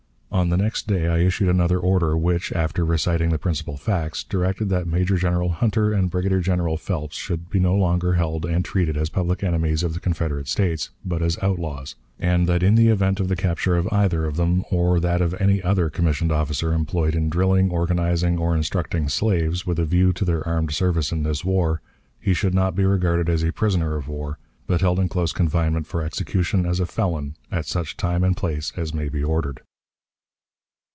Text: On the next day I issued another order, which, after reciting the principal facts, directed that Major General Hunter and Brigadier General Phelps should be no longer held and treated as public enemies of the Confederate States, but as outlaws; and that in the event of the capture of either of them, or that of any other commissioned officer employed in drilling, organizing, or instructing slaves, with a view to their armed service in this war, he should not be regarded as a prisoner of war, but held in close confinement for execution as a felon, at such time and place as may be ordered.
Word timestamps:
On 0.33 0.47
the 0.47 0.55
next 0.55 0.87
day 0.87 1.07
I 1.09 1.19
issued 1.19 1.49
another 1.49 1.77
order, 1.77 2.17
which, 2.17 2.53
after 2.53 2.85
reciting 2.85 3.31
the 3.31 3.37
principal 3.37 3.75
facts, 3.75 4.23
directed 4.23 4.69
that 4.69 4.87
Major 4.87 5.17
General 5.17 5.49
Hunter 5.49 5.91
and 5.91 6.09
Brigadier 6.09 6.39
General 6.39 6.77
Phelps 6.77 7.17
should 7.17 7.49
be 7.49 7.59
no 7.59 7.75
longer 7.75 8.13
held 8.13 8.45
and 8.45 8.63
treated 8.63 8.95
as 8.95 9.09
public 9.09 9.43
enemies 9.43 9.83
of 9.83 9.93
the 9.93 9.99
Confederate 9.99 10.47
States, 10.47 10.89
but 11.03 11.21
as 11.21 11.37
outlaws; 11.41 11.95
and 12.17 12.47
that 12.47 12.63
in 12.63 12.75
the 12.75 12.87
event 12.87 13.19
of 13.19 13.27
the 13.27 13.35
capture 13.35 13.75
of 13.75 13.89
either 13.91 14.23
of 14.23 14.37
them, 14.37 14.63
or 14.71 15.01
that 15.01 15.19
of 15.21 15.35
any 15.37 15.61
other 15.61 15.89
commissioned 15.89 16.31
officer 16.31 16.71
employed 16.73 17.13
in 17.13 17.29
drilling, 17.29 17.69
organizing, 17.69 18.37
or 18.37 18.55
instructing 18.55 19.09
slaves, 19.09 19.67
with 19.67 19.79
a 19.79 19.85
view 19.85 20.13
to 20.13 20.23
their 20.23 20.47
armed 20.47 20.71
service 20.71 21.11
in 21.11 21.23
this 21.23 21.43
war, 21.43 21.81
he 22.21 22.33
should 22.33 22.53
not 22.53 22.73
be 22.73 22.85
regarded 22.85 23.27
as 23.27 23.43
a 23.43 23.51
prisoner 23.51 23.97
of 23.97 24.07
war, 24.07 24.39
but 24.65 24.79
held 24.79 24.97
in 24.97 25.09
close 25.09 25.33
confinement 25.33 25.85
for 25.85 26.01
execution 26.01 26.65
as 26.65 26.79
a 26.79 26.85
felon, 26.85 27.35
at 27.51 27.65
such 27.65 27.97
time 27.97 28.23
and 28.23 28.37
place 28.37 28.71
as 28.77 28.93
may 28.93 29.09
be 29.09 29.21
ordered. 29.21 29.59